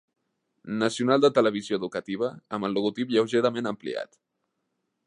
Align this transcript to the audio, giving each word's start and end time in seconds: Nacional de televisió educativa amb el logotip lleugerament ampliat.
Nacional 0.83 1.21
de 1.25 1.31
televisió 1.35 1.79
educativa 1.81 2.31
amb 2.59 2.69
el 2.71 2.77
logotip 2.79 3.17
lleugerament 3.19 3.75
ampliat. 3.75 4.21